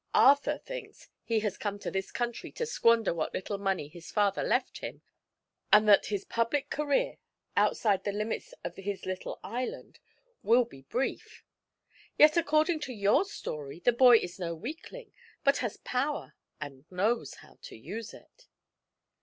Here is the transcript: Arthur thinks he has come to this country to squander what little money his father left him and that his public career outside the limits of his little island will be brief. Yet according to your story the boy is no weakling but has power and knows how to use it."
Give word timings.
Arthur 0.15 0.57
thinks 0.57 1.09
he 1.23 1.41
has 1.41 1.59
come 1.59 1.77
to 1.77 1.91
this 1.91 2.11
country 2.11 2.51
to 2.53 2.65
squander 2.65 3.13
what 3.13 3.35
little 3.35 3.59
money 3.59 3.87
his 3.87 4.09
father 4.09 4.41
left 4.41 4.79
him 4.79 5.03
and 5.71 5.87
that 5.87 6.07
his 6.07 6.25
public 6.25 6.71
career 6.71 7.19
outside 7.55 8.03
the 8.03 8.11
limits 8.11 8.55
of 8.63 8.75
his 8.77 9.05
little 9.05 9.39
island 9.43 9.99
will 10.41 10.65
be 10.65 10.81
brief. 10.81 11.43
Yet 12.17 12.35
according 12.35 12.79
to 12.79 12.93
your 12.93 13.25
story 13.25 13.79
the 13.79 13.93
boy 13.93 14.17
is 14.17 14.39
no 14.39 14.55
weakling 14.55 15.13
but 15.43 15.57
has 15.57 15.77
power 15.77 16.33
and 16.59 16.85
knows 16.91 17.35
how 17.35 17.59
to 17.61 17.75
use 17.77 18.11
it." 18.11 18.47